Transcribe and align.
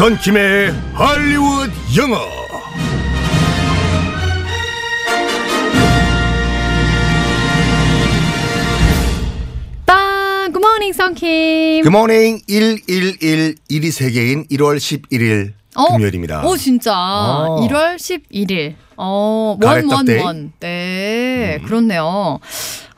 썬킴의 0.00 0.72
할리우드 0.94 1.70
영어. 1.98 2.16
빵! 9.84 10.52
Good 10.52 10.67
morning 10.67 10.94
썬킴. 10.94 11.82
Good 11.84 12.04
morning 12.04 12.40
111 12.48 13.56
일이 13.68 13.90
세 13.90 14.06
개인 14.06 14.46
1월 14.46 14.78
11일 14.78 15.52
금요일입니다. 15.92 16.46
오, 16.46 16.56
진짜. 16.56 16.94
어. 16.94 17.68
1월 17.68 17.96
11일. 17.96 18.76
어, 18.96 19.58
가래떡 19.60 19.90
one, 19.92 20.04
day? 20.06 20.16
음. 20.16 20.20
One, 20.20 20.26
one. 20.36 20.52
네, 20.60 21.60
그렇네요. 21.66 22.40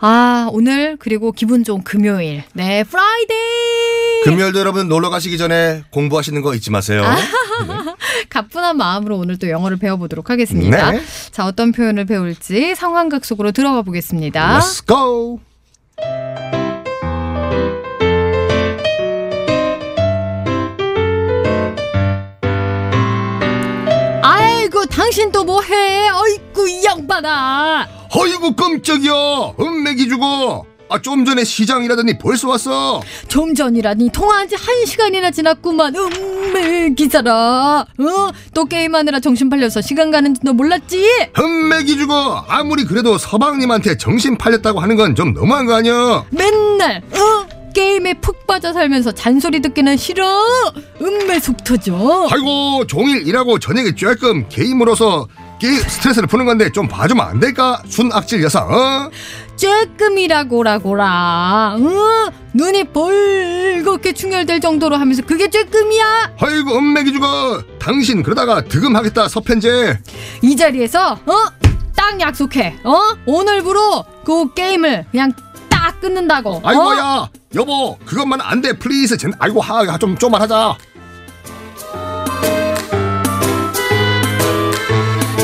아, 0.05 0.49
오늘 0.51 0.97
그리고 0.99 1.31
기분 1.31 1.63
좋은 1.63 1.85
금요일. 1.85 2.43
네, 2.55 2.83
Friday! 2.83 4.23
금요일도 4.25 4.59
여러분 4.59 4.89
놀러 4.89 5.11
가시기 5.11 5.39
전에 5.39 5.85
공부하시는 5.91 6.43
거 6.43 6.57
잊지 6.57 6.73
마세요. 6.73 7.05
아. 7.05 7.17
가뿐한 8.29 8.77
마음으로 8.77 9.17
오늘 9.17 9.39
또 9.39 9.49
영어를 9.49 9.77
배워보도록 9.77 10.29
하겠습니다. 10.29 10.91
네. 10.91 11.03
자, 11.31 11.47
어떤 11.47 11.71
표현을 11.71 12.07
배울지 12.07 12.75
상황극 12.75 13.25
속으로 13.25 13.53
들어가 13.53 13.83
보겠습니다. 13.83 14.59
Let's 14.59 14.85
go. 14.85 15.39
아이고, 24.25 24.87
당신 24.87 25.31
또 25.31 25.45
뭐해? 25.45 26.09
어이구, 26.09 26.69
이 26.69 26.85
양반아! 26.85 28.02
어이구 28.15 28.55
깜짝이야. 28.55 29.13
은맥이 29.61 30.09
주고. 30.09 30.67
아좀 30.91 31.25
전에 31.25 31.43
시장 31.45 31.83
일하더니 31.85 32.19
벌써 32.19 32.49
왔어. 32.51 33.01
좀 33.27 33.55
전이라니 33.55 34.11
통화한 34.13 34.47
지 34.47 34.57
한 34.57 34.85
시간이나 34.85 35.31
지났구만 35.31 35.95
기자라 36.95 37.87
어? 37.99 38.33
또 38.53 38.65
게임하느라 38.67 39.19
정신 39.21 39.49
팔려서 39.49 39.81
시간 39.81 40.11
가는 40.11 40.35
줄 40.35 40.43
너 40.45 40.53
몰랐지? 40.53 41.03
은맥이 41.39 41.97
주고 41.97 42.13
아무리 42.47 42.85
그래도 42.85 43.17
서방님한테 43.17 43.97
정신 43.97 44.37
팔렸다고 44.37 44.81
하는 44.81 44.97
건 44.97 45.15
좀 45.15 45.33
너무한 45.33 45.65
거 45.65 45.75
아니야? 45.77 46.25
맨날 46.31 47.03
어? 47.15 47.47
게임에 47.75 48.15
푹 48.21 48.47
빠져 48.47 48.75
살면서 48.75 49.13
잔소리 49.13 49.63
듣기는 49.63 49.97
싫어 49.97 50.29
음메 51.01 51.41
속 51.41 51.65
터져 51.65 52.29
아이고 52.31 52.87
종일 52.87 53.27
일하고 53.27 53.59
저녁에 53.59 53.95
조금 53.95 54.47
게임으로서 54.51 55.27
게 55.63 55.77
스트레스를 55.77 56.27
푸는 56.27 56.45
건데 56.45 56.71
좀 56.73 56.89
봐주면 56.89 57.25
안 57.25 57.39
될까? 57.39 57.81
순악질 57.87 58.43
여사 58.43 58.63
어? 58.65 59.09
쬐끔이라고라고라 59.57 61.05
어? 61.81 62.33
눈이 62.53 62.85
벌겋게 62.93 64.13
충혈될 64.13 64.61
정도로 64.61 64.97
하면서 64.97 65.23
그게 65.23 65.47
쬐끔이야? 65.47 66.33
아이고 66.41 66.77
은맥이 66.77 67.13
주고 67.13 67.27
당신 67.79 68.25
그러다가 68.25 68.63
득음하겠다 68.65 69.29
서편제 69.29 70.01
이 70.43 70.57
자리에서 70.57 71.13
어? 71.13 71.33
딱 71.95 72.21
약속해 72.21 72.75
어? 72.83 72.99
오늘부로 73.25 74.05
그 74.25 74.53
게임을 74.55 75.07
그냥 75.13 75.33
딱 75.69 76.01
끊는다고 76.01 76.55
어? 76.57 76.61
아이고야 76.65 77.29
여보 77.55 77.97
그것만 78.05 78.41
안 78.41 78.61
돼 78.63 78.73
please 78.73 79.17
젠 79.17 79.33
아이고 79.39 79.61
하 79.61 79.97
좀 79.99 80.19
좀만 80.19 80.43
하자 80.43 80.77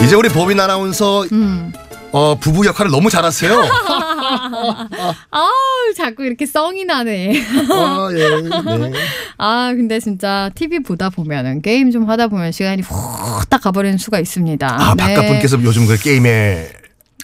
이제 0.04 0.14
우리 0.14 0.28
보빈 0.28 0.58
아나운서 0.60 1.24
음. 1.32 1.72
어, 2.12 2.36
부부 2.38 2.64
역할을 2.66 2.91
너무 2.91 3.10
잘하세요. 3.10 3.52
아우 5.31 5.50
자꾸 5.97 6.25
이렇게 6.25 6.47
썽이 6.47 6.84
나네. 6.84 7.42
아, 7.70 8.08
예, 8.12 8.41
네. 8.41 8.92
아 9.37 9.72
근데 9.75 10.00
진짜 10.00 10.50
TV 10.54 10.81
보다 10.81 11.10
보면은 11.10 11.60
게임 11.60 11.91
좀 11.91 12.08
하다 12.08 12.28
보면 12.28 12.53
시간이 12.53 12.82
후딱 12.82 13.60
가버리는 13.60 13.98
수가 13.98 14.19
있습니다. 14.20 14.66
아, 14.66 14.94
바깥 14.94 15.26
분께서 15.26 15.62
요즘 15.62 15.87
그 15.87 15.98
게임에 15.98 16.70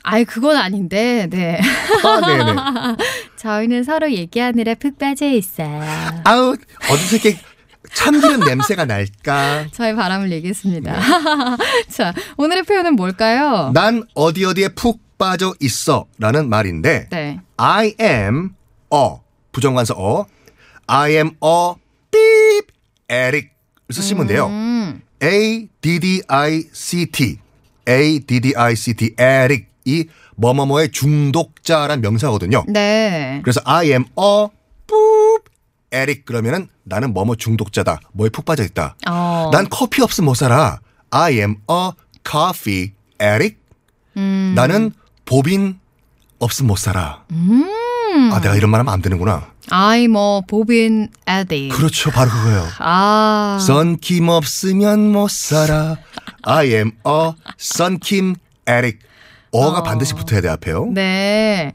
아이 0.06 0.24
그건 0.26 0.56
아닌데, 0.58 1.26
네. 1.30 1.58
아, 2.04 2.20
네네. 2.20 2.54
저희는 3.36 3.84
서로 3.84 4.12
얘기하느라 4.12 4.74
푹 4.74 4.98
빠져 4.98 5.26
있어요. 5.26 5.82
아우 6.24 6.54
어디서 6.90 7.16
이렇게 7.16 7.38
참기름 7.94 8.40
냄새가 8.40 8.84
날까? 8.84 9.66
저희 9.72 9.94
바람을 9.94 10.30
얘기했습니다. 10.32 10.92
네. 10.92 11.00
자 11.88 12.12
오늘의 12.36 12.64
표현은 12.64 12.96
뭘까요? 12.96 13.70
난 13.74 14.02
어디 14.14 14.44
어디에 14.44 14.68
푹 14.68 15.00
빠져 15.18 15.54
있어 15.60 16.06
라는 16.18 16.48
말인데 16.48 17.08
네. 17.10 17.40
I 17.56 17.94
am 18.00 18.50
a 18.92 19.16
부정관사 19.52 19.94
어 19.96 20.26
I 20.86 21.12
am 21.12 21.28
a 21.42 21.74
삐 22.10 22.18
에릭 23.08 23.50
쓰시면 23.90 24.26
돼요. 24.26 24.46
음. 24.46 25.00
A 25.22 25.68
D 25.80 26.00
D 26.00 26.22
I 26.28 26.64
C 26.72 27.06
T 27.06 27.38
A 27.88 28.20
D 28.20 28.40
D 28.40 28.54
I 28.56 28.74
C 28.74 28.94
T 28.94 29.14
에릭 29.16 29.68
이 29.84 30.06
뭐뭐뭐의 30.36 30.90
중독자란 30.90 32.00
명사거든요. 32.00 32.64
네. 32.68 33.40
그래서 33.44 33.60
I 33.64 33.86
am 33.90 34.02
a 34.02 34.04
뿌 34.16 34.50
에릭 35.94 36.24
그러면은 36.24 36.68
나는 36.82 37.14
뭐뭐 37.14 37.36
중독자다. 37.36 38.00
뭐에 38.12 38.28
푹 38.30 38.44
빠져 38.44 38.64
있다. 38.64 38.96
어. 39.08 39.50
난 39.52 39.68
커피 39.70 40.02
없으면 40.02 40.26
못 40.26 40.34
살아. 40.34 40.80
I 41.10 41.34
am 41.34 41.56
a 41.70 41.90
coffee 42.28 42.92
addict. 43.22 43.56
음. 44.16 44.52
나는 44.56 44.92
보빈 45.24 45.78
없으면 46.40 46.66
못 46.68 46.76
살아. 46.78 47.22
음. 47.30 47.64
아, 48.32 48.40
내가 48.40 48.56
이런 48.56 48.70
말 48.70 48.80
하면 48.80 48.92
안 48.92 49.00
되는구나. 49.00 49.46
I'm 49.70 50.16
a 50.16 50.42
보빈 50.46 51.08
에디. 51.26 51.68
그렇죠. 51.72 52.10
바로 52.10 52.30
그거예요. 52.30 52.68
아. 52.78 53.58
썬킴 53.60 54.28
없으면 54.28 55.12
못 55.12 55.30
살아. 55.30 55.96
I 56.42 56.66
am 56.68 56.92
a 57.06 57.32
썬킴 57.56 58.34
addict. 58.68 59.06
어가 59.52 59.78
어. 59.78 59.82
반드시 59.84 60.14
붙어야 60.14 60.40
돼, 60.40 60.48
앞에요. 60.48 60.86
네. 60.92 61.72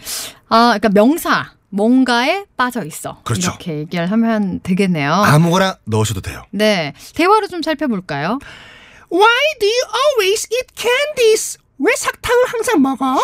아, 0.50 0.78
그러니까 0.78 0.90
명사. 0.90 1.51
뭔가에 1.69 2.46
빠져 2.57 2.84
있어. 2.84 3.22
그렇죠. 3.24 3.52
이렇게 3.52 3.78
얘기를 3.80 4.12
하면 4.12 4.59
되겠네요. 4.63 5.12
아무거나 5.12 5.78
넣으셔도 5.85 6.22
돼요. 6.22 6.44
네. 6.52 6.94
대화로 7.16 7.47
좀 7.47 7.62
살펴볼까요? 7.62 8.40
Why 9.12 9.53
do 9.59 9.68
you 9.68 9.84
always 10.22 10.47
eat 10.52 10.68
candies? 10.75 11.57
왜 11.80 11.94
사탕을 11.96 12.44
항상 12.47 12.81
먹어? 12.81 13.22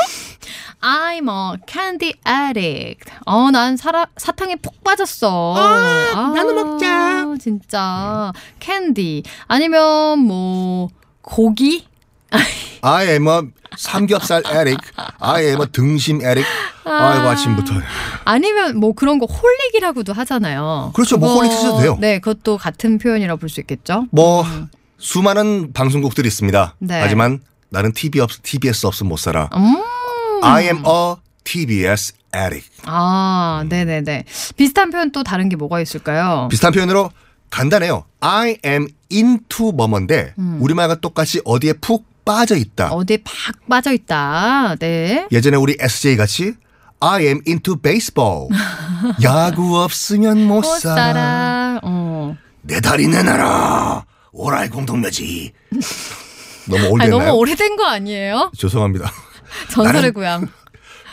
I'm 0.82 1.28
a 1.30 1.58
candy 1.68 2.14
addict. 2.28 3.12
어, 3.26 3.50
난 3.52 3.76
사라, 3.76 4.08
사탕에 4.18 4.56
푹 4.58 4.84
빠졌어. 4.84 5.56
아, 5.58 6.32
나눠 6.36 6.54
먹자. 6.54 7.26
진짜. 7.40 8.32
캔디. 8.60 9.24
아니면 9.48 10.20
뭐, 10.20 10.90
고기? 11.22 11.88
I 12.82 13.08
am 13.08 13.28
a 13.28 13.42
삼겹살 13.78 14.44
에릭. 14.46 14.78
I 15.20 15.44
am 15.46 15.62
a 15.62 15.68
등심 15.72 16.22
에릭. 16.22 16.46
아이고 16.86 17.28
아침부터. 17.28 17.74
아니면 18.26 18.78
뭐 18.80 18.94
그런 18.94 19.20
거 19.20 19.26
holic이라고도 19.26 20.14
하잖아요. 20.14 20.92
그렇죠. 20.94 21.18
뭐 21.18 21.36
holic 21.36 21.52
쓰셔도 21.52 21.80
돼요. 21.80 21.98
네, 22.00 22.20
그것도 22.20 22.58
같은 22.58 22.98
표현이라고 22.98 23.40
볼수 23.40 23.60
있겠죠. 23.62 24.08
뭐 24.12 24.46
수많은 24.98 25.74
방송국들이 25.74 26.28
있습니다. 26.28 26.76
네. 26.80 27.00
하지만 27.02 27.42
나는 27.70 27.92
TV 27.92 28.22
없, 28.22 28.32
TBS 28.44 28.86
없으면 28.86 29.10
못 29.10 29.18
살아. 29.18 29.50
음. 29.56 29.82
I 30.44 30.64
am 30.66 30.78
a 30.86 31.16
TBS 31.44 32.14
addict. 32.36 32.72
아, 32.86 33.66
네네네. 33.68 34.26
비슷한 34.56 34.92
표현 34.92 35.12
또 35.12 35.24
다른 35.24 35.50
게 35.50 35.56
뭐가 35.56 35.82
있을까요? 35.82 36.48
비슷한 36.50 36.72
표현으로 36.72 37.12
간단해요. 37.50 38.06
I 38.20 38.58
am 38.66 38.88
into 39.12 39.72
뭐뭐인데 39.72 40.34
우리말과 40.60 40.96
똑같이 40.96 41.42
어디에 41.46 41.74
푹 41.74 42.06
빠져 42.26 42.56
있다. 42.56 42.88
음. 42.88 42.94
어디에 42.94 43.18
팍 43.24 43.68
빠져 43.70 43.92
있다. 43.94 44.76
네. 44.80 45.28
예전에 45.32 45.58
우리 45.58 45.78
SJ 45.80 46.18
같이 46.18 46.54
I 47.00 47.24
am 47.26 47.42
into 47.48 47.76
baseball. 47.76 48.48
야구 49.24 49.78
없으면 49.80 50.44
못 50.48 50.56
못 50.56 50.64
살아. 50.80 50.96
살아. 50.96 51.80
어. 51.84 52.36
내 52.62 52.82
다리 52.82 53.08
내놔라. 53.08 54.06
오라이 54.32 54.70
공동묘지. 54.70 55.54
너무 56.68 56.88
올드했나요? 56.90 57.20
너무 57.26 57.38
오래된 57.38 57.76
거 57.76 57.86
아니에요? 57.86 58.52
죄송합니다. 58.58 59.12
전설의 59.72 60.12
고향. 60.12 60.48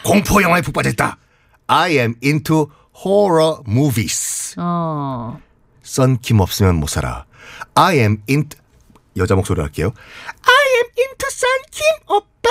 공포 0.05 0.43
영화에 0.43 0.63
푹 0.63 0.73
빠져있다. 0.73 1.19
I 1.67 1.93
am 1.99 2.15
into 2.25 2.69
horror 3.05 3.59
movies. 3.69 4.55
어. 4.59 5.39
썬킴 5.83 6.41
없으면 6.41 6.77
못 6.77 6.89
살아. 6.89 7.27
I 7.75 7.99
am 7.99 8.19
into 8.29 8.59
여자 9.17 9.35
목소리로 9.35 9.63
할게요. 9.63 9.93
I 10.93 11.05
into 11.05 11.29
썬킴 11.31 11.85
오빠. 12.09 12.51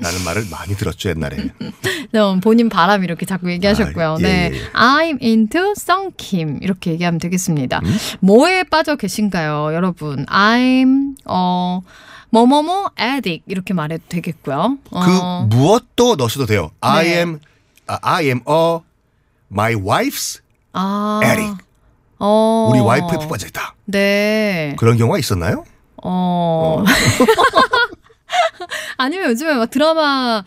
라는 0.00 0.24
말을 0.24 0.46
많이 0.50 0.76
들었죠 0.76 1.08
옛날에. 1.10 1.36
네, 2.12 2.40
본인 2.40 2.68
바람 2.68 3.02
이렇게 3.02 3.26
자꾸 3.26 3.50
얘기하셨고요. 3.50 4.12
아, 4.12 4.16
예, 4.20 4.22
네. 4.22 4.50
예. 4.54 4.72
I'm 4.72 5.22
into 5.22 5.74
썬킴. 5.74 6.60
이렇게 6.62 6.92
얘기하면 6.92 7.18
되겠습니다. 7.18 7.80
음? 7.84 7.96
뭐에 8.20 8.64
빠져 8.64 8.96
계신가요, 8.96 9.74
여러분? 9.74 10.26
I'm, 10.26 11.16
어, 11.24 11.80
뭐뭐뭐 12.30 12.90
addict. 13.00 13.44
이렇게 13.48 13.74
말해도 13.74 14.04
되겠고요. 14.08 14.78
그 14.90 14.96
어, 14.96 15.46
무엇도 15.48 16.16
넣으셔도 16.16 16.46
돼요. 16.46 16.70
I 16.80 17.04
네. 17.04 17.18
am 17.18 17.40
아, 17.88 17.98
I 18.02 18.24
am 18.26 18.40
a 18.48 18.78
my 19.50 19.74
wife's 19.74 20.40
아. 20.72 21.20
addict. 21.24 21.64
어. 22.20 22.68
우리 22.70 22.78
와이프에 22.80 23.18
푹 23.18 23.28
빠져 23.28 23.48
있다. 23.48 23.74
네. 23.86 24.76
그런 24.78 24.96
경우가 24.96 25.18
있었나요? 25.18 25.64
어. 26.02 26.84
아니면 28.96 29.30
요즘에 29.30 29.54
막 29.54 29.70
드라마 29.70 30.44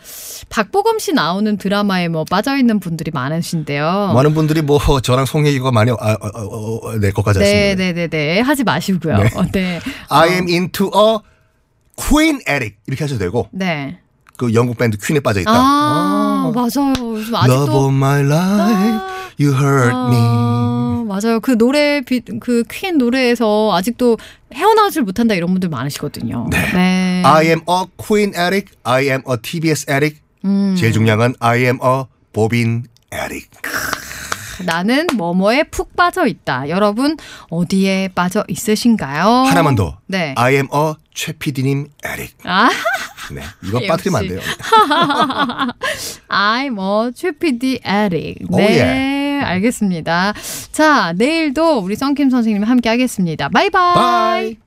박보검 0.48 0.98
씨 0.98 1.12
나오는 1.12 1.56
드라마에 1.56 2.08
뭐 2.08 2.24
빠져 2.24 2.56
있는 2.56 2.80
분들이 2.80 3.10
많으신데요. 3.12 4.12
많은 4.14 4.34
분들이 4.34 4.62
뭐 4.62 4.78
저랑 5.02 5.26
송혜기가 5.26 5.72
많이 5.72 5.90
아, 5.90 5.94
어, 5.94 6.16
어, 6.34 6.78
어, 6.88 6.98
네 6.98 7.10
것까지 7.10 7.40
네, 7.40 7.74
네, 7.74 7.92
네, 7.92 8.08
네. 8.08 8.40
하지 8.40 8.64
마시고요. 8.64 9.16
네. 9.16 9.24
네. 9.24 9.50
네. 9.52 9.80
I 10.08 10.28
am 10.30 10.48
into 10.48 10.86
a 10.94 11.18
Queen 11.96 12.40
Eric 12.48 12.76
이렇게 12.86 13.04
하셔도 13.04 13.18
되고 13.18 13.48
네. 13.52 13.98
그 14.36 14.52
영국 14.54 14.78
밴드 14.78 14.96
퀸에 14.98 15.20
빠져 15.20 15.40
있다. 15.40 15.52
아, 15.52 16.52
맞아요. 16.54 16.92
요즘 16.98 17.34
아직도 17.34 17.54
Love 17.54 17.76
of 17.76 17.94
my 17.94 18.20
life, 18.22 19.00
you 19.38 19.54
hurt 19.54 19.94
me. 20.10 20.83
아, 21.14 21.20
맞아요. 21.22 21.40
그 21.40 21.56
노래 21.56 22.00
비- 22.00 22.20
그퀸 22.20 22.98
노래에서 22.98 23.70
아직도 23.74 24.18
헤어나오질 24.52 25.02
못한다 25.02 25.34
이런 25.34 25.50
분들 25.50 25.68
많으시거든요. 25.68 26.48
네. 26.50 27.22
I 27.24 27.46
am 27.46 27.60
a 27.68 27.84
Queen 27.96 28.32
Eric, 28.36 28.72
I 28.82 29.04
am 29.08 29.22
a 29.30 29.36
TBS 29.40 29.86
Eric. 29.90 30.18
음. 30.44 30.74
제일 30.76 30.92
중요한 30.92 31.18
건 31.18 31.34
I 31.40 31.60
am 31.60 31.78
a 31.82 32.04
Bobin 32.32 32.84
Eric. 33.12 33.48
나는 34.64 35.06
뭐뭐에 35.16 35.64
푹 35.64 35.94
빠져 35.96 36.26
있다. 36.26 36.68
여러분 36.68 37.16
어디에 37.50 38.08
빠져 38.14 38.44
있으신가요? 38.48 39.26
하나만 39.48 39.74
더. 39.74 39.98
네. 40.06 40.34
I 40.36 40.54
am 40.54 40.68
a 40.74 40.94
최 41.12 41.32
PD님 41.32 41.88
Eric. 42.06 42.34
아, 42.44 42.70
네, 43.32 43.42
이거. 43.64 43.80
빠뜨리면 43.86 44.20
안 44.20 44.28
돼요. 44.28 44.40
I'm 46.28 46.78
a 46.78 47.12
최PD 47.12 47.80
에릭. 47.84 48.38
오, 48.50 48.56
네, 48.58 48.66
알겠습니다. 49.44 50.34
자, 50.72 51.12
내일도 51.16 51.78
우리 51.78 51.96
썬킴 51.96 52.30
선생님 52.30 52.62
함께 52.64 52.88
하겠습니다. 52.88 53.48
바이바이. 53.48 53.94
Bye. 53.94 54.63